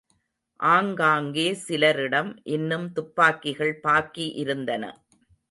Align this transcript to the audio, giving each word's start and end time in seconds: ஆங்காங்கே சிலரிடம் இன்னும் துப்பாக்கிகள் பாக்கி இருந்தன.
ஆங்காங்கே 0.59 1.45
சிலரிடம் 1.67 2.31
இன்னும் 2.47 2.87
துப்பாக்கிகள் 2.93 3.75
பாக்கி 3.79 4.27
இருந்தன. 4.35 4.83